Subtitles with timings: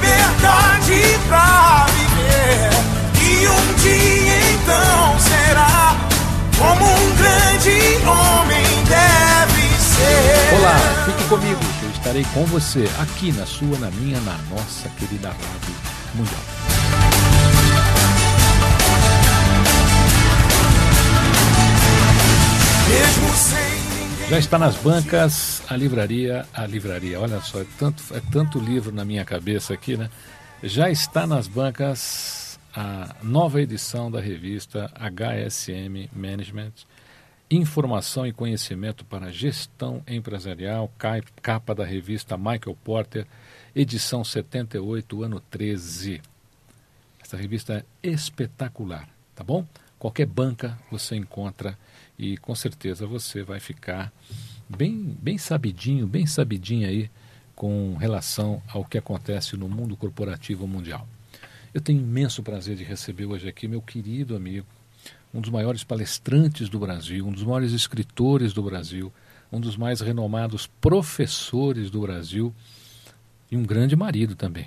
[0.00, 2.70] liberdade pra viver.
[3.22, 5.96] E um dia então será
[6.58, 10.56] como um grande homem deve ser.
[10.58, 15.28] Olá, fique comigo, eu estarei com você aqui na sua, na minha, na nossa querida
[15.28, 15.74] Rádio
[16.14, 16.59] Mundial.
[24.30, 27.18] Já está nas bancas a livraria, a livraria.
[27.18, 30.08] Olha só, é tanto, é tanto livro na minha cabeça aqui, né?
[30.62, 36.74] Já está nas bancas a nova edição da revista HSM Management,
[37.50, 40.88] Informação e Conhecimento para Gestão Empresarial,
[41.42, 43.26] capa da revista Michael Porter,
[43.74, 46.22] edição 78, ano 13.
[47.20, 49.66] Essa revista é espetacular, tá bom?
[49.98, 51.76] Qualquer banca você encontra
[52.20, 54.12] e com certeza você vai ficar
[54.68, 57.10] bem, bem sabidinho, bem sabidinho aí
[57.56, 61.08] com relação ao que acontece no mundo corporativo mundial.
[61.72, 64.66] Eu tenho imenso prazer de receber hoje aqui meu querido amigo,
[65.32, 69.10] um dos maiores palestrantes do Brasil, um dos maiores escritores do Brasil,
[69.50, 72.54] um dos mais renomados professores do Brasil
[73.50, 74.66] e um grande marido também,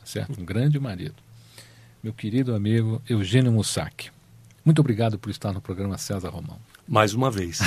[0.00, 0.40] tá certo?
[0.40, 1.14] Um grande marido.
[2.02, 4.10] Meu querido amigo Eugênio Mussac.
[4.64, 6.58] Muito obrigado por estar no programa César Romão.
[6.88, 7.60] Mais uma vez.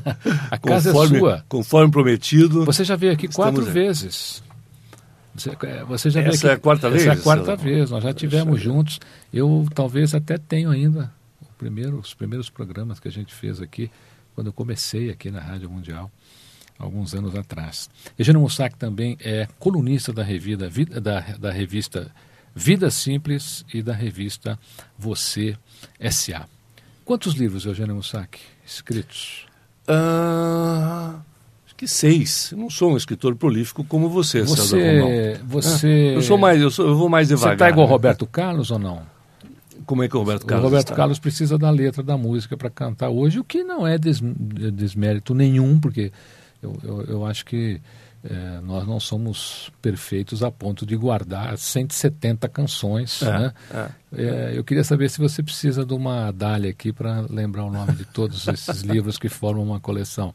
[0.50, 1.44] A casa conforme, é sua.
[1.48, 2.64] Conforme prometido.
[2.64, 3.70] Você já veio aqui quatro aí.
[3.70, 4.42] vezes.
[5.34, 7.56] Você, é, você já veio Essa aqui, é a quarta essa vez, é a quarta
[7.56, 7.90] vez.
[7.90, 8.98] Nós já tivemos juntos.
[9.32, 13.90] Eu talvez até tenho ainda o primeiro, os primeiros programas que a gente fez aqui,
[14.34, 16.10] quando eu comecei aqui na Rádio Mundial,
[16.78, 17.88] alguns anos atrás.
[18.18, 22.10] Eugênio Mussac também é colunista da revista, Vida- da, da revista
[22.54, 24.58] Vida Simples e da revista
[24.98, 25.56] Você
[25.98, 26.46] S.A.
[27.04, 28.38] Quantos livros, Eugênio Mussac,
[28.74, 29.46] escritos?
[29.86, 31.16] Ah,
[31.66, 32.52] acho que seis.
[32.52, 35.08] Eu não sou um escritor prolífico como você, César Romão.
[35.08, 37.54] Você, você, Eu sou mais, eu, sou, eu vou mais Você devagar.
[37.54, 37.92] está igual né?
[37.92, 39.02] Roberto Carlos ou não?
[39.84, 40.94] Como é que o Roberto Carlos o Roberto está?
[40.96, 45.34] Carlos precisa da letra da música para cantar hoje, o que não é des- desmérito
[45.34, 46.12] nenhum, porque
[46.62, 47.80] eu, eu, eu acho que
[48.24, 53.20] eh, nós não somos perfeitos a ponto de guardar 170 canções.
[53.22, 53.52] É, né?
[53.74, 53.86] é.
[54.14, 57.92] Eh, eu queria saber se você precisa de uma dália aqui para lembrar o nome
[57.92, 60.32] de todos esses livros que formam uma coleção.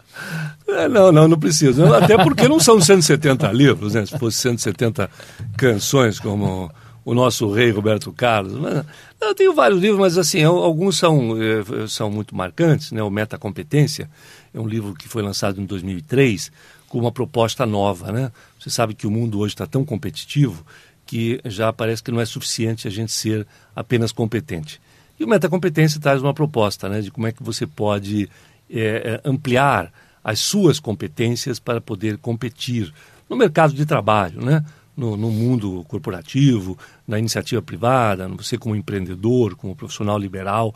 [0.67, 1.93] É, não, não, não preciso.
[1.93, 4.05] Até porque não são 170 livros, né?
[4.05, 5.09] Se fosse 170
[5.57, 6.71] canções, como
[7.05, 8.53] o nosso rei Roberto Carlos.
[8.59, 8.83] Mas,
[9.21, 13.01] eu tenho vários livros, mas assim, al- alguns são, eh, são muito marcantes, né?
[13.01, 14.09] O Metacompetência
[14.53, 16.51] é um livro que foi lançado em 2003
[16.87, 18.31] com uma proposta nova, né?
[18.59, 20.65] Você sabe que o mundo hoje está tão competitivo
[21.05, 24.81] que já parece que não é suficiente a gente ser apenas competente.
[25.19, 28.29] E o Metacompetência traz uma proposta né, de como é que você pode
[28.69, 29.91] eh, ampliar
[30.23, 32.93] as suas competências para poder competir
[33.29, 34.63] no mercado de trabalho, né?
[34.97, 36.77] no, no mundo corporativo,
[37.07, 40.73] na iniciativa privada, você como empreendedor, como profissional liberal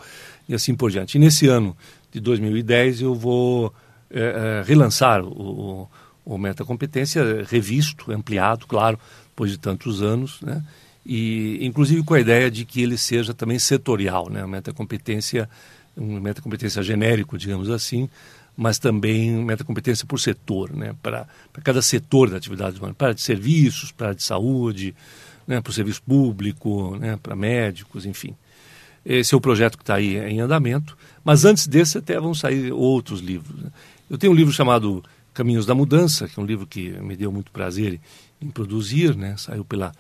[0.48, 1.16] e assim por diante.
[1.16, 1.76] E nesse ano
[2.12, 3.74] de 2010 eu vou
[4.12, 5.90] eh, eh, relançar o,
[6.26, 10.64] o Metacompetência revisto, ampliado, claro, depois de tantos anos, né?
[11.06, 14.42] e inclusive com a ideia de que ele seja também setorial, né?
[14.42, 15.50] A metacompetência,
[15.98, 18.08] um metacompetência genérico, digamos assim,
[18.56, 20.96] mas também metacompetência por setor, né?
[21.02, 24.96] Para para cada setor da atividade humana, para de serviços, para de saúde,
[25.48, 25.60] né?
[25.60, 27.18] Para o serviço público, né?
[27.22, 28.36] Para médicos, enfim.
[29.04, 30.96] Esse é o projeto que está aí em andamento.
[31.24, 33.60] Mas antes desse até vão sair outros livros.
[33.60, 33.72] né?
[34.08, 35.04] Eu tenho um livro chamado
[35.34, 38.00] Caminhos da Mudança, que é um livro que me deu muito prazer
[38.42, 39.36] em produzir, né?
[39.38, 39.92] Saiu pela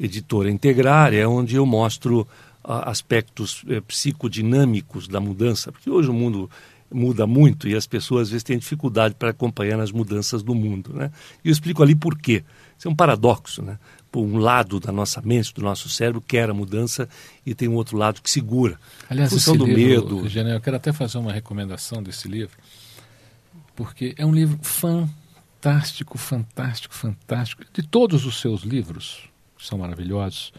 [0.00, 2.26] editora Integrar, é onde eu mostro
[2.62, 6.48] ah, aspectos eh, psicodinâmicos da mudança, porque hoje o mundo
[6.90, 10.92] muda muito e as pessoas às vezes têm dificuldade para acompanhar as mudanças do mundo.
[10.94, 11.10] Né?
[11.44, 12.44] E eu explico ali por quê.
[12.76, 13.62] Isso é um paradoxo.
[13.62, 13.78] Né?
[14.10, 17.08] Por um lado da nossa mente, do nosso cérebro, quer a mudança
[17.44, 18.78] e tem um outro lado que segura.
[19.08, 20.28] Aliás, função esse do livro, medo.
[20.28, 22.56] Janel, eu quero até fazer uma recomendação desse livro,
[23.78, 27.62] porque é um livro fantástico, fantástico, fantástico.
[27.72, 30.52] De todos os seus livros, que são maravilhosos,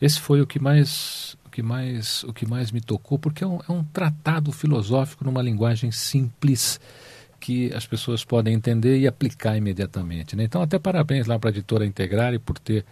[0.00, 3.46] esse foi o que mais o que mais o que mais me tocou porque é
[3.48, 6.80] um, é um tratado filosófico numa linguagem simples
[7.40, 10.44] que as pessoas podem entender e aplicar imediatamente né?
[10.44, 12.84] então até parabéns lá para a editora Integrare por ter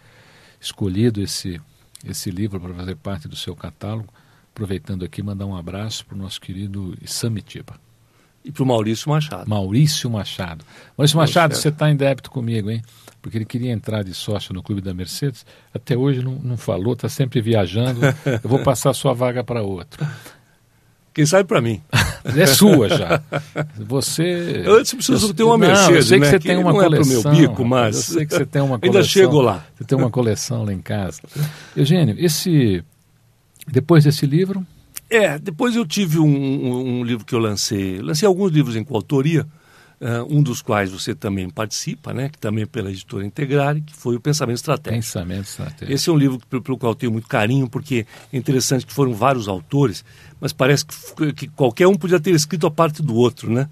[0.59, 1.59] escolhido esse
[2.05, 4.13] esse livro para fazer parte do seu catálogo
[4.51, 7.90] aproveitando aqui mandar um abraço para o nosso querido Samitiba
[8.43, 9.47] E para o Maurício Machado.
[9.49, 10.65] Maurício Machado
[10.97, 11.61] Maurício Machado certo.
[11.61, 12.81] você está em débito comigo hein
[13.21, 16.93] porque ele queria entrar de sócio no clube da Mercedes, até hoje não, não falou,
[16.93, 17.99] está sempre viajando.
[18.25, 20.03] Eu vou passar sua vaga para outro.
[21.13, 21.81] Quem sabe para mim.
[22.23, 23.21] É sua já.
[23.77, 24.61] Você.
[24.63, 26.29] Eu antes preciso ter uma Não, Mercedes, eu sei que né?
[26.31, 27.31] você Que tem uma não é coleção.
[27.33, 28.99] meu bico, mas- Eu sei que você tem uma coleção.
[28.99, 29.65] Ainda chego lá.
[29.75, 31.19] Você tem uma coleção lá em casa.
[31.75, 32.83] Eugênio, esse.
[33.67, 34.65] Depois desse livro,
[35.11, 37.99] É, depois eu tive um, um- um livro que eu lancei.
[38.01, 39.45] Lancei alguns livros em coautoria,
[39.99, 42.29] eh, um dos quais você também participa, né?
[42.29, 45.03] Que também é pela editora Integrare, que foi o Pensamento Estratégico.
[45.03, 45.91] pensamento estratégico.
[45.91, 48.93] Esse é um livro pelo, pelo qual eu tenho muito carinho, porque é interessante que
[48.93, 50.03] foram vários autores,
[50.39, 53.67] mas parece que, que qualquer um podia ter escrito a parte do outro, né?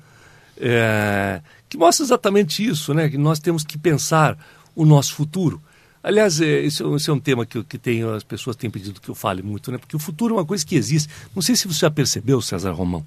[0.58, 3.08] É, que mostra exatamente isso, né?
[3.10, 4.38] Que nós temos que pensar
[4.76, 5.62] o nosso futuro.
[6.02, 9.10] Aliás, é, esse, é- é um tema que, que tenho, as pessoas têm pedido que
[9.10, 9.78] eu fale muito, né?
[9.78, 11.10] Porque o futuro é uma coisa que existe.
[11.36, 13.06] Não sei se você já percebeu, César Romão.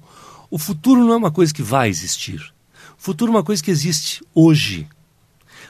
[0.49, 2.39] O futuro não é uma coisa que vai existir.
[2.97, 4.87] O futuro é uma coisa que existe hoje.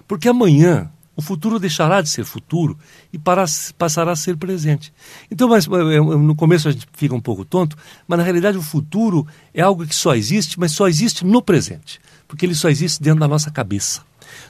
[0.08, 2.78] Porque amanhã o futuro deixará de ser futuro
[3.14, 3.46] e para-
[3.78, 4.92] passará a ser presente.
[5.32, 7.78] Então, mas, eh, eh, no começo a gente fica um pouco tonto,
[8.08, 12.02] mas na realidade o futuro é algo que só existe, mas só existe no presente.
[12.28, 14.02] Porque ele só existe dentro da nossa cabeça.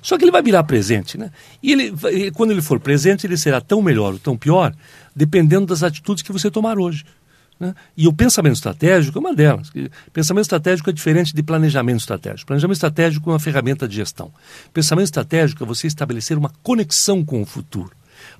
[0.01, 1.31] Só que ele vai virar presente, né?
[1.61, 1.93] E ele,
[2.33, 4.73] quando ele for presente, ele será tão melhor ou tão pior,
[5.15, 7.05] dependendo das atitudes que você tomar hoje.
[7.59, 7.73] né?
[7.95, 9.71] E o pensamento estratégico é uma delas.
[10.11, 12.47] Pensamento estratégico é diferente de planejamento estratégico.
[12.47, 14.31] Planejamento estratégico é uma ferramenta de gestão.
[14.73, 17.91] Pensamento estratégico é você estabelecer uma conexão com o futuro,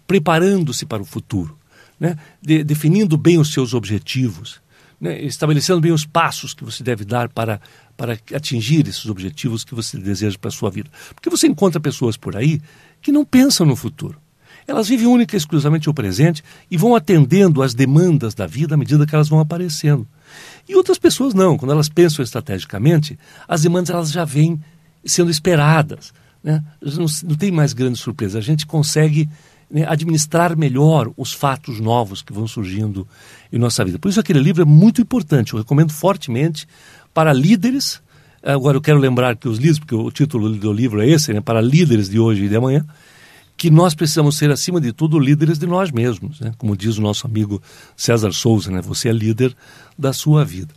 [0.08, 1.58] preparando-se para o futuro,
[2.00, 2.18] né?
[2.42, 4.60] De- definindo bem os seus objetivos,
[5.00, 5.22] né?
[5.22, 7.60] estabelecendo bem os passos que você deve dar para,
[7.98, 10.90] para atingir esses objetivos que você deseja para a sua vida.
[11.14, 12.62] Porque você encontra pessoas por aí
[13.02, 14.18] que não pensam no futuro.
[14.66, 18.78] Elas vivem única e exclusivamente o presente e vão atendendo às demandas da vida à
[18.78, 20.08] medida que elas vão aparecendo.
[20.68, 24.62] E outras pessoas não, quando elas pensam estrategicamente, as demandas elas já vêm
[25.06, 26.14] sendo esperadas.
[26.42, 26.64] Né?
[26.82, 28.38] Não, não tem mais grande surpresa.
[28.38, 29.30] A gente consegue
[29.88, 33.08] administrar melhor os fatos novos que vão surgindo
[33.52, 33.98] em nossa vida.
[33.98, 35.54] Por isso aquele livro é muito importante.
[35.54, 36.68] Eu recomendo fortemente
[37.14, 38.02] para líderes.
[38.44, 41.42] Agora eu quero lembrar que os líderes, porque o título do livro é esse, né,
[41.42, 42.86] para líderes de hoje e de amanhã
[43.56, 46.40] que nós precisamos ser, acima de tudo, líderes de nós mesmos.
[46.40, 46.54] Né?
[46.58, 47.62] Como diz o nosso amigo
[47.96, 48.82] César Souza, né?
[48.82, 49.56] você é líder
[49.98, 50.74] da sua vida.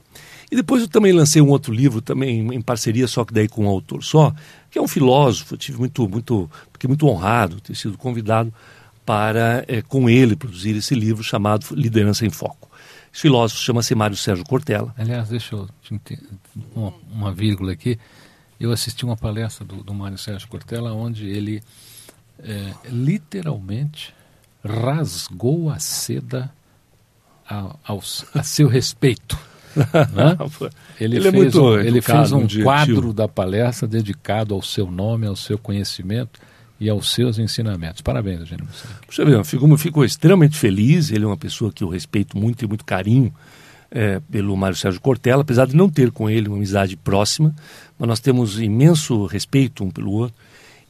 [0.51, 3.65] E depois eu também lancei um outro livro, também em parceria, só que daí com
[3.65, 4.33] um autor só,
[4.71, 5.57] que é um filósofo.
[5.57, 8.55] Tive muito, muito, fiquei muito honrado ter sido convidado
[9.07, 12.69] para, é, com ele, produzir esse livro chamado Liderança em Foco.
[13.13, 14.93] Esse filósofo chama-se Mário Sérgio Cortella.
[14.99, 15.69] Aliás, deixa eu
[16.75, 17.99] uma, uma vírgula aqui.
[18.59, 21.63] Eu assisti uma palestra do, do Mário Sérgio Cortella onde ele
[22.43, 24.13] é, literalmente
[24.65, 26.53] rasgou a seda
[27.49, 29.39] a, aos- a seu respeito.
[29.77, 30.37] né?
[30.99, 34.63] Ele, Ele é fez, muito um, ele fez um muito quadro da palestra dedicado ao
[34.63, 36.41] seu nome, ao seu conhecimento
[36.79, 38.03] e aos seus ensinamentos.
[38.03, 38.67] Parabéns, Eugênio.
[39.07, 41.11] Puxa vida, eu fico, extremamente feliz.
[41.11, 43.33] Ele é uma pessoa que eu respeito muito e muito carinho
[43.91, 47.55] é, pelo Mário Sérgio Cortella, apesar de não ter com ele uma amizade próxima,
[47.99, 50.37] mas nós temos imenso respeito um pelo outro.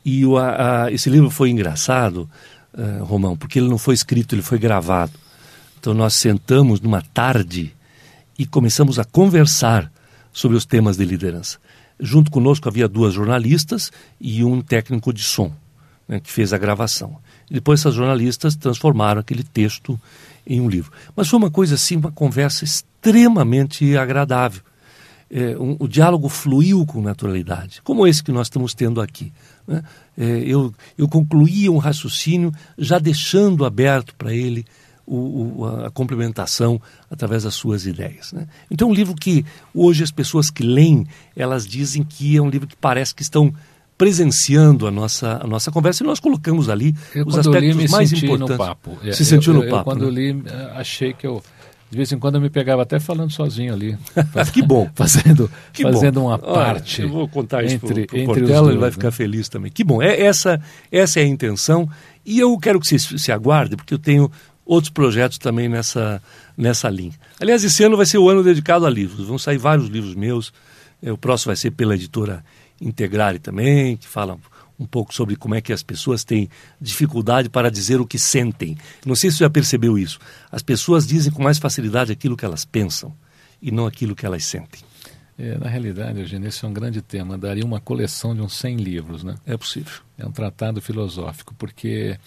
[0.04, 2.28] E o, a, esse livro foi engraçado,
[2.74, 5.12] uh, Romão, porque ele não foi escrito, ele foi gravado.
[5.78, 7.72] Então nós sentamos numa tarde
[8.38, 9.90] e começamos a conversar
[10.32, 11.58] sobre os temas de liderança.
[11.98, 13.90] Junto conosco havia duas jornalistas
[14.20, 15.52] e um técnico de som
[16.08, 17.16] né, que fez a gravação.
[17.50, 19.98] Depois essas jornalistas transformaram aquele texto
[20.46, 20.92] em um livro.
[21.14, 24.62] Mas foi uma coisa assim, uma conversa extremamente agradável.
[25.28, 29.32] É, um, o diálogo fluiu com naturalidade, como esse que nós estamos tendo aqui.
[29.66, 29.82] Né?
[30.16, 34.64] É, eu, eu concluía um raciocínio já deixando aberto para ele
[35.04, 38.32] o, o, a complementação através das suas ideias.
[38.32, 38.46] Né?
[38.70, 39.44] Então um livro que
[39.74, 43.52] hoje as pessoas que leem, elas dizem que é um livro que parece que estão
[43.98, 47.76] presenciando a nossa, a nossa conversa e nós colocamos ali Eu, os eu li, aspectos
[47.76, 48.50] me mais importantes.
[48.50, 48.98] no papo.
[49.02, 49.90] É, Se sentiu eu, no eu, papo.
[49.90, 50.20] Eu, quando né?
[50.20, 51.42] li, eh, achei que eu
[51.90, 53.96] De vez em quando eu me pegava até falando sozinho ali.
[54.52, 54.90] que bom.
[54.94, 56.26] Fazendo, que fazendo bom.
[56.26, 57.00] uma parte.
[57.02, 59.12] Olha, eu vou contar isso entre, para o entre Portela, ele vai dois, ficar né?
[59.12, 59.70] feliz também.
[59.72, 60.02] Que bom.
[60.02, 60.60] É, essa,
[60.92, 61.88] essa é a intenção.
[62.24, 64.30] E eu quero que você se aguarde, porque eu tenho
[64.66, 66.20] outros projetos também nessa,
[66.56, 67.12] nessa linha.
[67.40, 69.26] Aliás, esse ano vai ser o ano dedicado a livros.
[69.26, 70.52] Vão sair vários livros meus.
[71.02, 72.44] É, O próximo vai ser pela editora
[72.80, 74.38] Integrare também, que fala
[74.78, 76.48] um pouco sobre como é que as pessoas têm
[76.80, 78.76] dificuldade para dizer o que sentem.
[79.04, 80.18] Não sei se você já percebeu isso.
[80.50, 83.14] As pessoas dizem com mais facilidade aquilo que elas pensam
[83.60, 84.80] e não aquilo que elas sentem.
[85.38, 87.36] É, na realidade, Eugênio, esse é um grande tema.
[87.36, 89.34] Daria uma coleção de uns 100 livros, né?
[89.46, 90.00] É possível.
[90.16, 92.18] É um tratado filosófico, porque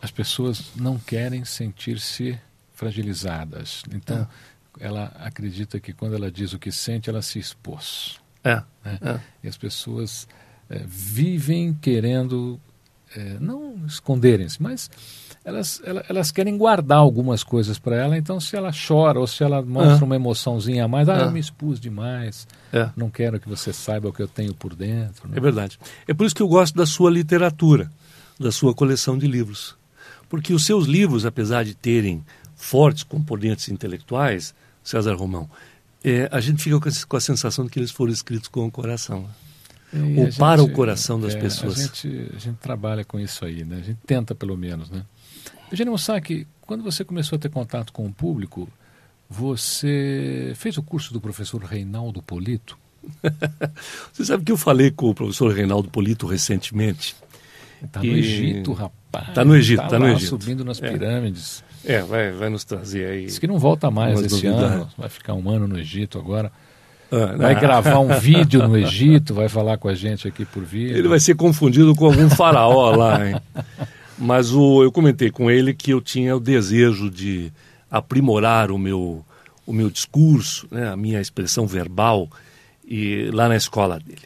[0.00, 2.38] as pessoas não querem sentir-se
[2.74, 3.82] fragilizadas.
[3.94, 4.26] Então,
[4.78, 8.21] ela acredita que quando ela diz o que sente, ela se expôs.
[8.44, 8.56] É.
[8.84, 8.98] né?
[9.02, 9.20] É.
[9.44, 10.26] E as pessoas
[10.70, 12.58] eh, vivem querendo,
[13.16, 14.90] eh, não esconderem-se, mas
[15.44, 18.16] elas, ela- elas querem guardar algumas coisas para ela.
[18.16, 20.04] Então, se ela chora ou se ela mostra É.
[20.04, 21.22] uma emoçãozinha a mais, ah, É.
[21.24, 22.88] eu me expus demais, É.
[22.96, 25.28] não quero que você saiba o que eu tenho por dentro.
[25.28, 25.36] né?
[25.36, 25.78] É verdade.
[26.08, 27.90] É por isso que eu gosto da sua literatura,
[28.38, 29.76] da sua coleção de livros.
[30.28, 32.24] Porque os seus livros, apesar de terem
[32.56, 35.48] fortes componentes intelectuais, César Romão,
[36.04, 39.28] é, a gente fica com a, sensação de que eles foram escritos com o coração.
[39.92, 41.78] E Ou a para o coração das é, pessoas.
[41.78, 43.76] A gente, a gente trabalha com isso aí, né?
[43.76, 45.04] A gente tenta pelo menos, né?
[45.70, 48.68] Eugênio Mossack, quando você começou a ter contato com o público,
[49.28, 52.78] você fez o curso do professor Reinaldo Polito?
[54.12, 57.16] Você sabe que eu falei com o professor Reinaldo Polito recentemente.
[57.82, 59.34] Está no E- Egito, rapaz.
[59.34, 60.28] Tá no Egito, Tá tá no Egito.
[60.28, 60.88] subindo nas É.
[60.88, 61.64] pirâmides.
[61.68, 61.71] É,
[62.08, 63.26] vai, vai nos trazer aí.
[63.26, 64.76] Diz que não volta mais esse novidades.
[64.76, 64.90] ano.
[64.96, 66.52] Vai ficar um ano no Egito agora.
[67.10, 70.64] Ah, Vai ah, gravar um vídeo no Egito, vai falar com a gente aqui por
[70.64, 70.96] vídeo.
[70.96, 73.36] Ele vai ser confundido com algum faraó lá, hein?
[74.18, 77.52] Mas o, eu comentei com ele que eu tinha o desejo de
[77.90, 79.24] aprimorar o meu,
[79.66, 82.30] o meu discurso, né, a minha expressão verbal,
[82.86, 84.22] e, lá na escola dele.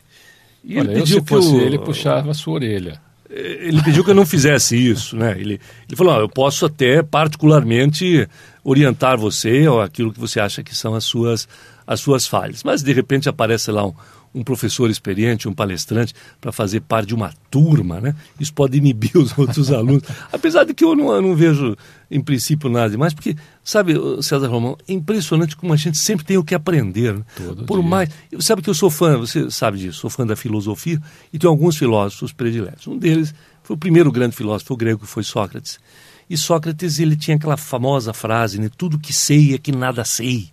[0.63, 3.01] E Olha, eu, se fosse ele, puxava a sua orelha.
[3.37, 5.33] Ele pediu que eu não fizesse isso, né?
[5.39, 8.29] Ele, ele falou, "Ó, eu posso até particularmente
[8.67, 11.49] orientar você ou aquilo que você acha que são as suas,
[11.87, 12.65] as suas falhas.
[12.65, 13.95] Mas de repente aparece lá um,
[14.37, 18.15] um professor experiente, um palestrante, para fazer parte de uma turma, né?
[18.39, 20.03] Isso pode inibir os outros alunos.
[20.31, 21.75] Apesar de que eu não, eu não vejo,
[22.11, 26.37] em princípio, nada demais, porque, sabe, César Romão, é impressionante como a gente sempre tem
[26.37, 27.15] o que aprender.
[27.15, 27.25] Né?
[27.67, 27.89] Por dia.
[27.89, 28.11] mais.
[28.41, 31.01] Sabe que eu sou fã, você sabe disso, sou fã da filosofia
[31.33, 32.87] e tenho alguns filósofos prediletos.
[32.87, 35.81] Um deles foi o primeiro grande filósofo grego, que foi Sócrates.
[36.29, 38.69] E Sócrates, ele tinha aquela famosa frase, né?
[38.77, 40.51] Tudo que sei é que nada sei.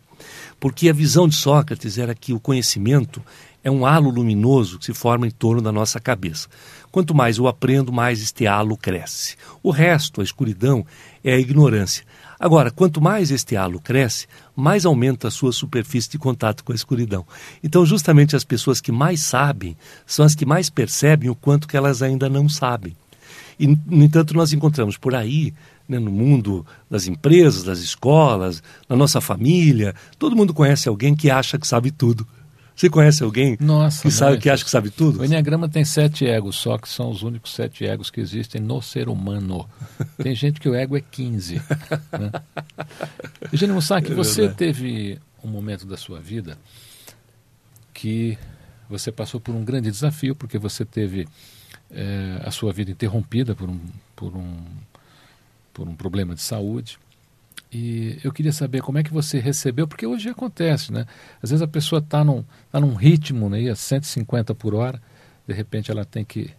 [0.60, 3.22] Porque a visão de Sócrates era que o conhecimento
[3.64, 6.50] é um halo luminoso que se forma em torno da nossa cabeça.
[6.92, 9.36] Quanto mais eu aprendo, mais este halo cresce.
[9.64, 10.86] O resto, a escuridão,
[11.24, 12.04] é a ignorância.
[12.40, 16.76] Agora, quanto mais este halo cresce, mais aumenta a sua superfície de contato com a
[16.76, 17.26] escuridão.
[17.64, 21.78] Então, justamente as pessoas que mais sabem são as que mais percebem o quanto que
[21.78, 22.96] elas ainda não sabem.
[23.58, 25.54] E, no entanto, nós encontramos por aí,
[25.88, 31.32] né, no mundo das empresas, das escolas, na nossa família, todo mundo conhece alguém que
[31.32, 32.28] acha que sabe tudo.
[32.76, 35.22] Você conhece alguém Nossa, que, sabe, que acha que sabe tudo?
[35.22, 38.82] O Enneagrama tem sete egos, só que são os únicos sete egos que existem no
[38.82, 39.70] ser humano.
[40.18, 41.62] Tem gente que o ego é 15.
[42.14, 42.32] Né?
[43.52, 46.58] Eugênio Mussac, É você teve um momento da sua vida
[47.94, 48.38] que
[48.90, 51.28] você passou por um grande desafio, porque você teve
[51.92, 53.80] eh, a sua vida interrompida por um,
[54.16, 54.66] por, um,
[55.74, 56.98] por um problema de saúde.
[57.74, 61.06] E eu queria saber como é que você recebeu, porque hoje acontece, né?
[61.42, 65.02] Às vezes a pessoa está num, tá num ritmo né, a 150 por hora,
[65.48, 66.52] de repente ela tem que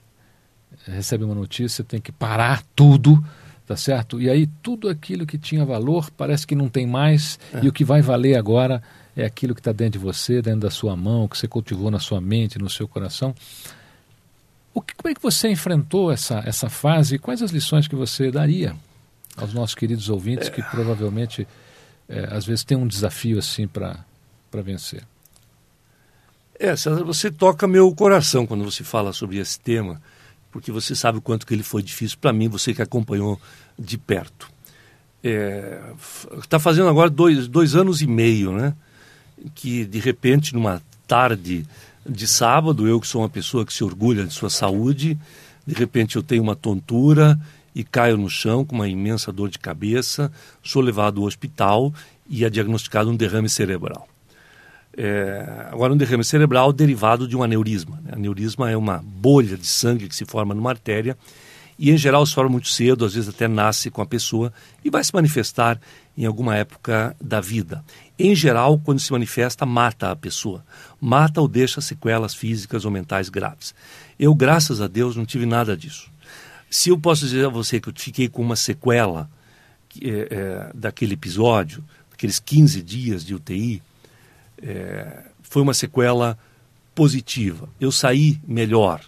[0.86, 3.24] recebe uma notícia, tem que parar tudo,
[3.64, 4.20] tá certo?
[4.20, 7.84] E aí tudo aquilo que tinha valor parece que não tem mais, e o que
[7.84, 8.82] vai valer agora
[9.16, 12.00] é aquilo que está dentro de você, dentro da sua mão, que você cultivou na
[12.00, 13.32] sua mente, no seu coração.
[14.74, 17.94] O que, como é que você enfrentou essa, essa fase e quais as lições que
[17.94, 18.74] você daria
[19.36, 21.46] aos nossos queridos ouvintes que provavelmente
[22.08, 24.04] eh, às vezes tem um desafio assim para
[24.52, 25.02] vencer?
[26.58, 26.74] É,
[27.04, 30.00] você toca meu coração quando você fala sobre esse tema,
[30.52, 33.40] porque você sabe o quanto que ele foi difícil para mim, você que acompanhou
[33.78, 34.48] de perto.
[36.38, 38.74] Está fazendo agora dois, dois anos e meio, né?
[39.54, 41.66] Que de repente, numa tarde
[42.08, 45.18] de sábado, eu que sou uma pessoa que se orgulha de sua saúde,
[45.66, 47.38] de repente eu tenho uma tontura
[47.74, 50.30] e caio no chão com uma imensa dor de cabeça,
[50.62, 51.92] sou levado ao hospital
[52.28, 54.08] e é diagnosticado um derrame cerebral.
[54.96, 58.00] É, agora, um derrame cerebral derivado de um aneurisma.
[58.04, 58.12] né?
[58.14, 61.16] Aneurisma é uma bolha de sangue que se forma numa artéria
[61.76, 64.52] e em geral sofre muito cedo, às vezes até nasce com a pessoa
[64.84, 65.80] e vai se manifestar
[66.16, 67.84] em alguma época da vida.
[68.16, 70.64] Em geral, quando se manifesta, mata a pessoa.
[71.00, 73.74] Mata ou deixa sequelas físicas ou mentais graves.
[74.16, 76.13] Eu, graças a Deus, não tive nada disso.
[76.76, 79.30] Se eu posso dizer a você que eu fiquei com uma sequela
[80.02, 83.80] é, é, daquele episódio, aqueles 15 dias de UTI,
[84.60, 86.36] é, foi uma sequela
[86.92, 87.68] positiva.
[87.80, 89.00] Eu saí melhor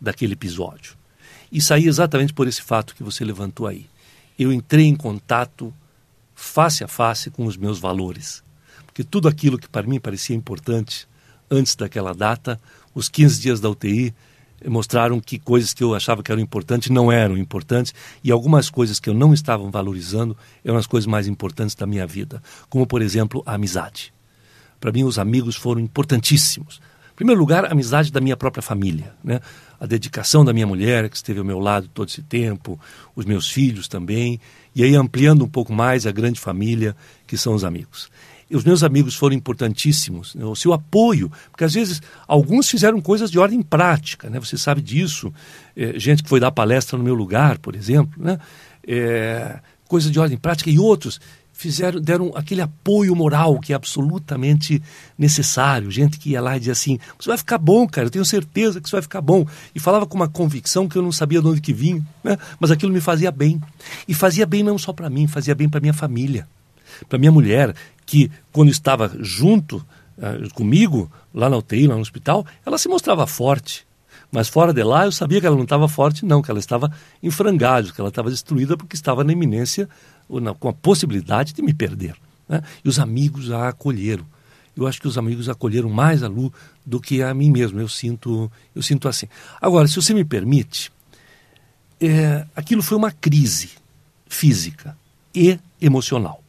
[0.00, 0.96] daquele episódio.
[1.52, 3.86] E saí exatamente por esse fato que você levantou aí.
[4.36, 5.72] Eu entrei em contato
[6.34, 8.42] face a face com os meus valores.
[8.84, 11.06] Porque tudo aquilo que para mim parecia importante
[11.48, 12.60] antes daquela data,
[12.92, 14.12] os 15 dias da UTI
[14.68, 19.00] mostraram que coisas que eu achava que eram importantes não eram importantes e algumas coisas
[19.00, 23.02] que eu não estava valorizando eram as coisas mais importantes da minha vida, como por
[23.02, 24.12] exemplo a amizade.
[24.80, 26.80] Para mim os amigos foram importantíssimos.
[27.12, 29.40] Em primeiro lugar, a amizade da minha própria família, né?
[29.78, 32.80] a dedicação da minha mulher, que esteve ao meu lado todo esse tempo,
[33.14, 34.40] os meus filhos também,
[34.74, 38.10] e aí ampliando um pouco mais a grande família que são os amigos.
[38.52, 40.44] Os meus amigos foram importantíssimos, né?
[40.44, 44.38] o seu apoio, porque às vezes alguns fizeram coisas de ordem prática, né?
[44.38, 45.32] você sabe disso,
[45.76, 48.38] é, gente que foi dar palestra no meu lugar, por exemplo, né?
[48.86, 51.20] É, coisas de ordem prática, e outros
[51.52, 54.82] fizeram, deram aquele apoio moral que é absolutamente
[55.16, 55.90] necessário.
[55.90, 58.80] Gente que ia lá e dizia assim: você vai ficar bom, cara, eu tenho certeza
[58.80, 59.46] que você vai ficar bom.
[59.74, 62.36] E falava com uma convicção que eu não sabia de onde que vinha, né?
[62.58, 63.60] mas aquilo me fazia bem.
[64.08, 66.48] E fazia bem não só para mim, fazia bem para minha família,
[67.08, 67.74] para minha mulher,
[68.12, 69.78] que quando estava junto
[70.18, 73.86] uh, comigo, lá na UTI, lá no hospital, ela se mostrava forte.
[74.30, 76.92] Mas fora de lá, eu sabia que ela não estava forte, não, que ela estava
[77.22, 79.88] em frangalhos, que ela estava destruída porque estava na iminência
[80.28, 82.14] na, com a possibilidade de me perder.
[82.46, 82.62] Né?
[82.84, 84.26] E os amigos a acolheram.
[84.76, 86.52] Eu acho que os amigos acolheram mais a Lu
[86.84, 87.80] do que a mim mesmo.
[87.80, 89.26] Eu sinto, eu sinto assim.
[89.58, 90.92] Agora, se você me permite,
[91.98, 93.70] é, aquilo foi uma crise
[94.28, 94.94] física
[95.34, 96.41] e emocional.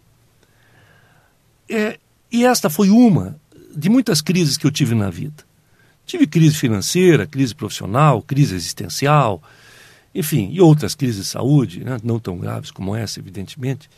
[1.70, 2.00] É,
[2.32, 3.40] e esta foi uma
[3.76, 5.44] de muitas crises que eu tive na vida.
[6.06, 9.42] Tive crise financeira, crise profissional, crise existencial,
[10.14, 13.90] enfim, e outras crises de saúde, né, não tão graves como essa, evidentemente.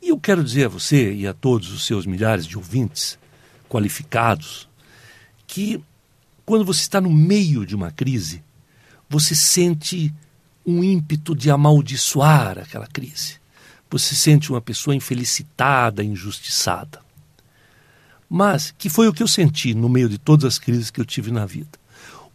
[0.00, 3.18] E eu quero dizer a você e a todos os seus milhares de ouvintes
[3.68, 4.68] qualificados
[5.46, 5.82] que
[6.46, 8.42] quando você está no meio de uma crise,
[9.08, 10.12] você sente
[10.64, 13.36] um ímpeto de amaldiçoar aquela crise.
[13.90, 17.00] Você sente uma pessoa infelicitada, injustiçada.
[18.32, 21.04] Mas que foi o que eu senti no meio de todas as crises que eu
[21.04, 21.70] tive na vida.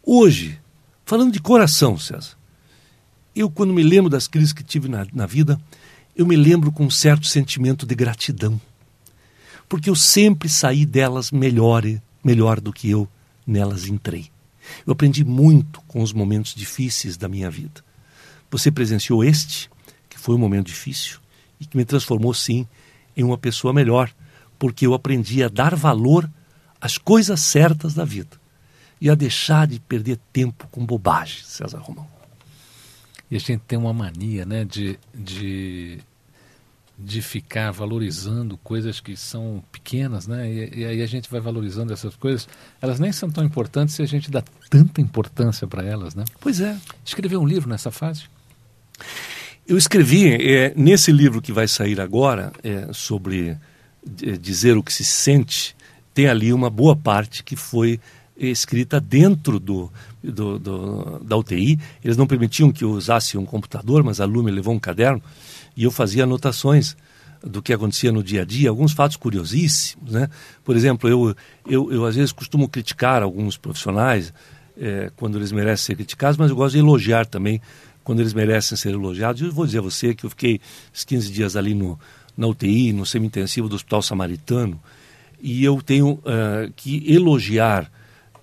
[0.04, 0.60] Hoje,
[1.06, 2.36] falando de coração, César,
[3.34, 5.58] eu, quando me lembro das crises que tive na, na vida,
[6.14, 8.60] eu me lembro com um certo sentimento de gratidão.
[9.70, 11.84] Porque eu sempre saí delas melhor,
[12.24, 13.08] melhor do que eu
[13.48, 14.30] nelas entrei.
[14.86, 17.84] Eu aprendi muito com os momentos difíceis da minha vida.
[18.52, 19.70] Você presenciou este,
[20.10, 21.20] que foi um momento difícil
[21.60, 22.68] e que me transformou, sim,
[23.16, 24.12] em uma pessoa melhor,
[24.66, 26.28] porque eu aprendi a dar valor
[26.82, 28.36] às coisas certas da vida
[29.00, 32.08] e a deixar de perder tempo com bobagem, César Romão.
[33.30, 36.00] E a gente tem uma mania né, de, de,
[36.98, 40.52] de ficar valorizando coisas que são pequenas, né?
[40.52, 42.50] E, e, aí a gente vai valorizando essas coisas.
[42.82, 46.24] Elas nem são tão importantes se a gente dá tanta importância para elas, né?
[46.40, 46.76] Pois é.
[47.06, 48.24] Escreveu um livro nessa fase?
[49.68, 53.56] Eu escrevi é, nesse livro que vai sair agora, é, sobre
[54.06, 55.76] dizer o que se sente,
[56.14, 58.00] tem ali uma boa parte que foi
[58.38, 59.92] escrita dentro do,
[60.24, 61.80] do, do, da UTI.
[62.04, 65.22] Eles não permitiam que eu usasse um computador, mas a Lu me levou um caderno
[65.76, 66.96] e eu fazia anotações
[67.42, 70.30] do que acontecia no dia a dia, alguns fatos curiosíssimos, né?
[70.64, 71.36] Por exemplo, eu,
[71.68, 74.34] eu, eu às vezes costumo criticar alguns profissionais
[74.78, 77.62] é, quando eles merecem ser criticados, mas eu gosto de elogiar também
[78.04, 79.42] quando eles merecem ser elogiados.
[79.42, 80.60] Eu vou dizer a você que eu fiquei
[80.94, 82.00] uns 15 dias ali no,
[82.38, 84.80] na UTI, no semi-intensivo do Hospital Samaritano,
[85.40, 87.92] e eu tenho uh, que elogiar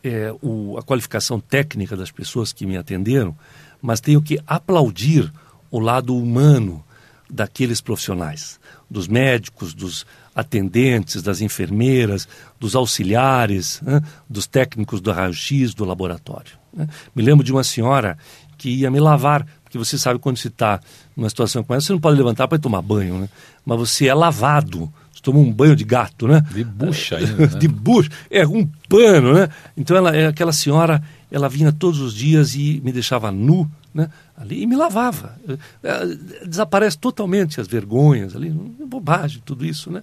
[0.02, 3.36] é, o, a qualificação técnica das pessoas que me atenderam,
[3.80, 5.32] mas tenho que aplaudir
[5.70, 6.84] o lado humano
[7.28, 12.28] daqueles profissionais, dos médicos, dos atendentes, das enfermeiras,
[12.60, 16.52] dos auxiliares, né, dos técnicos do raio-x, do laboratório.
[16.72, 16.86] Né.
[17.14, 18.18] Me lembro de uma senhora
[18.58, 20.80] que ia me lavar, porque você sabe quando você está
[21.16, 23.28] numa situação como essa, você não pode levantar para tomar banho, né?
[23.64, 26.44] mas você é lavado toma um banho de gato, né?
[26.52, 27.58] De bucha ainda, né?
[27.58, 29.48] de bucha, é, um pano, né?
[29.76, 34.10] Então ela, é, aquela senhora, ela vinha todos os dias e me deixava nu, né?
[34.36, 35.38] Ali e me lavava.
[35.80, 40.02] É, desaparece totalmente as vergonhas ali, bobagem, tudo isso, né?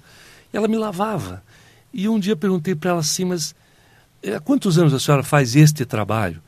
[0.53, 1.43] E ela me lavava.
[1.93, 3.53] E um dia perguntei para ela assim, mas
[4.23, 6.41] é, há quantos anos a senhora faz este trabalho?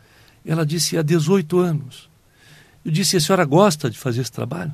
[0.45, 2.09] Ela disse, há 18 anos.
[2.83, 4.73] Eu disse: A senhora gosta de fazer esse trabalho?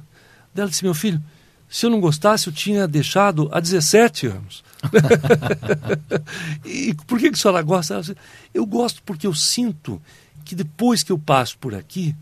[0.55, 1.21] Ela disse: Meu filho,
[1.69, 4.63] se eu não gostasse, eu tinha deixado há 17 anos.
[6.63, 7.93] e por que, que a senhora gosta?
[7.93, 8.17] Ela disse,
[8.53, 10.01] eu gosto porque eu sinto
[10.45, 12.15] que depois que eu passo por aqui,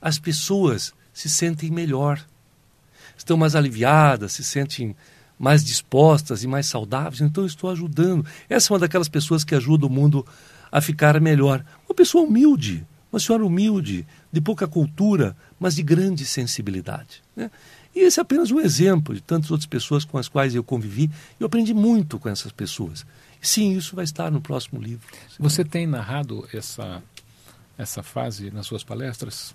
[0.00, 2.20] as pessoas se sentem melhor,
[3.16, 4.94] estão mais aliviadas, se sentem
[5.38, 8.24] mais dispostas e mais saudáveis, então eu estou ajudando.
[8.48, 10.24] Essa é uma daquelas pessoas que ajuda o mundo
[10.70, 11.64] a ficar melhor.
[11.88, 17.22] Uma pessoa humilde, uma senhora humilde, de pouca cultura, mas de grande sensibilidade.
[17.36, 17.50] Né?
[17.94, 21.10] E esse é apenas um exemplo de tantas outras pessoas com as quais eu convivi.
[21.38, 23.04] Eu aprendi muito com essas pessoas.
[23.40, 25.06] Sim, isso vai estar no próximo livro.
[25.38, 27.02] Você tem narrado essa,
[27.76, 29.54] essa fase nas suas palestras?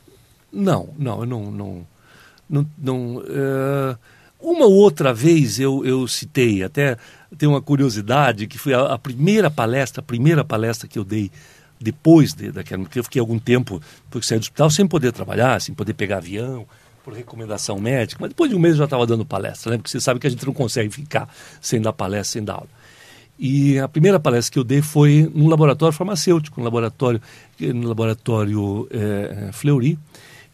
[0.53, 1.51] Não, não, eu não.
[1.51, 1.87] não,
[2.47, 3.97] não, não uh,
[4.39, 6.95] uma outra vez eu, eu citei, até
[7.37, 11.31] tem uma curiosidade, que foi a, a primeira palestra, a primeira palestra que eu dei
[11.79, 15.11] depois de, daquela, porque eu fiquei algum tempo, depois que saí do hospital, sem poder
[15.11, 16.65] trabalhar, sem poder pegar avião,
[17.03, 19.77] por recomendação médica, mas depois de um mês eu já estava dando palestra, né?
[19.77, 22.67] porque você sabe que a gente não consegue ficar sem dar palestra, sem dar aula.
[23.39, 27.21] E a primeira palestra que eu dei foi num laboratório farmacêutico, no laboratório,
[27.59, 29.97] no laboratório é, Fleury,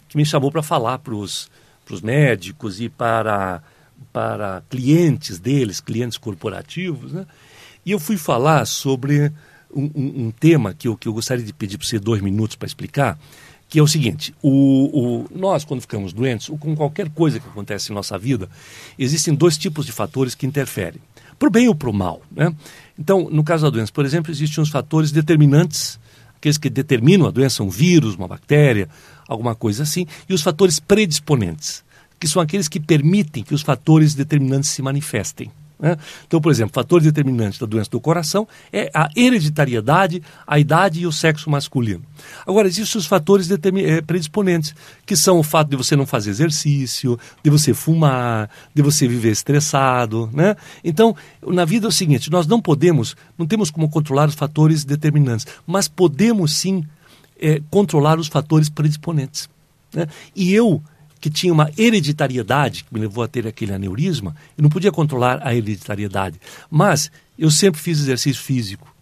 [0.07, 1.49] que me chamou para falar para os
[2.03, 3.63] médicos e para,
[4.11, 7.13] para clientes deles, clientes corporativos.
[7.13, 7.25] Né?
[7.83, 9.31] E eu fui falar sobre
[9.75, 12.55] um, um, um tema que eu, que eu gostaria de pedir para você dois minutos
[12.55, 13.17] para explicar,
[13.67, 17.47] que é o seguinte: o, o, nós, quando ficamos doentes, ou com qualquer coisa que
[17.47, 18.49] acontece em nossa vida,
[18.99, 21.01] existem dois tipos de fatores que interferem,
[21.39, 22.21] para o bem ou para o mal.
[22.31, 22.53] Né?
[22.97, 25.99] Então, no caso da doença, por exemplo, existem os fatores determinantes,
[26.35, 28.87] aqueles que determinam a doença, um vírus, uma bactéria,
[29.27, 31.83] alguma coisa assim, e os fatores predisponentes,
[32.19, 35.51] que são aqueles que permitem que os fatores determinantes se manifestem.
[35.83, 35.97] Né?
[36.25, 41.05] Então, por exemplo, fator determinante da doença do coração é a hereditariedade, a idade e
[41.05, 42.01] o sexo masculino.
[42.47, 44.73] Agora, existem os fatores eh, predisponentes,
[45.05, 49.31] que são o fato de você não fazer exercício, de você fumar, de você viver
[49.31, 50.29] estressado.
[50.31, 50.55] Né?
[50.85, 51.13] Então,
[51.45, 55.45] na vida é o seguinte: nós não podemos, não temos como controlar os fatores determinantes,
[55.67, 56.85] mas podemos sim
[57.41, 59.49] é, controlar os fatores predisponentes.
[59.93, 60.07] Né?
[60.33, 60.81] E eu
[61.23, 65.39] que tinha uma hereditariedade, que me levou a ter aquele aneurisma, eu não podia controlar
[65.41, 66.37] a hereditariedade.
[66.69, 67.09] Mas
[67.39, 68.93] eu sempre fiz exercício físico,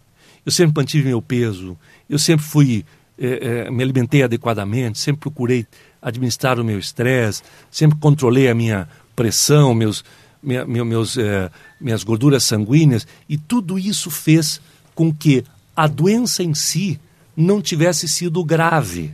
[0.46, 1.76] eu sempre mantive meu peso,
[2.08, 2.84] eu sempre fui,
[3.18, 5.66] é, é, me alimentei adequadamente, sempre procurei
[6.00, 10.04] administrar o meu estresse, sempre controlei a minha pressão, meus,
[10.40, 14.60] minha, meus, é, minhas gorduras sanguíneas, e tudo isso fez
[14.94, 15.42] com que
[15.74, 17.00] a doença em si
[17.36, 19.12] não tivesse sido grave.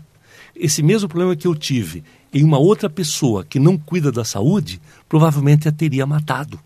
[0.54, 4.80] Esse mesmo problema que eu tive em uma outra pessoa que não cuida da saúde,
[5.08, 6.58] provavelmente a teria matado.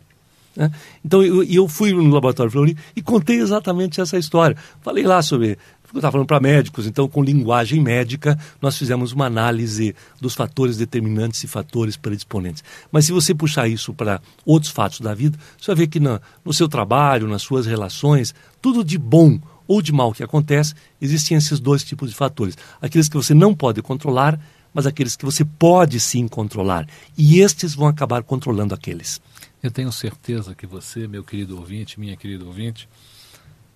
[0.56, 0.70] Né?
[1.04, 4.56] Então eu, eu fui no laboratório e contei exatamente essa história.
[4.80, 5.58] Falei lá sobre.
[5.92, 10.78] Eu estava falando para médicos, então com linguagem médica nós fizemos uma análise dos fatores
[10.78, 12.64] determinantes e fatores predisponentes.
[12.90, 16.18] Mas se você puxar isso para outros fatos da vida, você vai ver que no
[16.50, 21.60] seu trabalho, nas suas relações, tudo de bom ou de mal que acontece, existem esses
[21.60, 22.56] dois tipos de fatores.
[22.80, 24.40] Aqueles que você não pode controlar
[24.72, 26.86] mas aqueles que você pode sim controlar.
[27.16, 29.20] E estes vão acabar controlando aqueles.
[29.62, 32.88] Eu tenho certeza que você, meu querido ouvinte, minha querida ouvinte,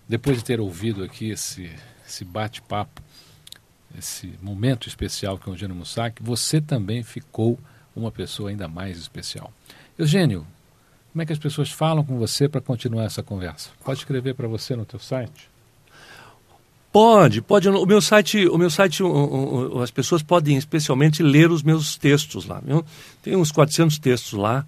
[0.09, 1.71] depois de ter ouvido aqui esse,
[2.07, 3.03] esse bate-papo,
[3.97, 7.59] esse momento especial com o Eugênio Mussac, você também ficou
[7.95, 9.53] uma pessoa ainda mais especial.
[9.99, 10.47] Eugênio,
[11.13, 13.71] como é que as pessoas falam com você para continuar essa conversa?
[13.85, 15.49] Pode escrever para você no teu site?
[16.97, 17.69] Pode, pode.
[17.69, 19.03] O meu site, o meu site,
[19.83, 22.59] as pessoas podem especialmente ler os meus textos lá.
[22.65, 22.83] Viu?
[23.23, 24.65] Tem uns 400 textos lá.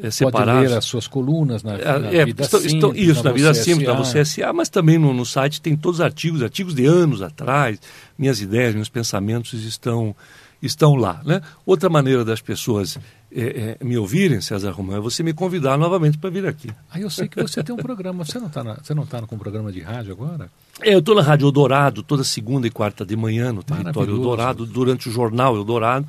[0.00, 0.54] É, separados.
[0.54, 3.36] Pode ler as suas colunas na, é, na é, vida estou, simples, Isso, na, na
[3.36, 6.74] vida simples, na você SA, mas também no, no, site tem todos os artigos, artigos
[6.74, 7.78] de anos atrás,
[8.16, 10.16] minhas ideias, meus pensamentos estão,
[10.62, 11.20] estão lá.
[11.24, 11.42] Né?
[11.66, 12.96] Outra maneira das pessoas
[13.34, 16.68] é, é, me ouvirem, César Romão, é você me convidar novamente para vir aqui.
[16.90, 18.24] Ah, eu sei que você tem um programa.
[18.24, 20.50] Você não está tá com um programa de rádio agora?
[20.82, 24.66] É, eu estou na Rádio Eldorado toda segunda e quarta de manhã no território Eldorado,
[24.66, 26.06] durante o jornal Eldorado,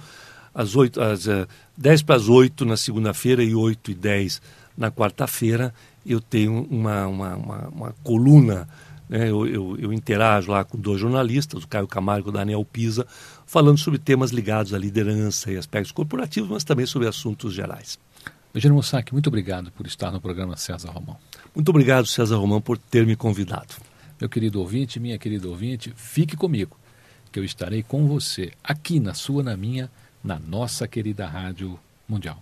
[0.53, 4.41] às, 8, às uh, 10 para as 8 na segunda-feira e 8 e 10
[4.77, 5.73] na quarta-feira.
[6.05, 8.67] Eu tenho uma, uma, uma, uma coluna
[9.13, 9.29] né?
[9.29, 13.05] Eu, eu, eu, interajo lá com dois jornalistas, o Caio Camargo e o Daniel Pisa,
[13.45, 17.99] falando sobre temas ligados à liderança e aspectos corporativos, mas também sobre assuntos gerais.
[18.55, 21.15] Eugênio Mossack, muito obrigado por estar no programa César Romão.
[21.53, 23.75] Muito obrigado, César Romão, por ter me convidado.
[24.19, 26.75] Meu querido ouvinte, minha querida ouvinte, fique comigo,
[27.31, 29.91] que eu estarei com você, aqui na sua, na minha,
[30.23, 32.41] na nossa querida Rádio Mundial.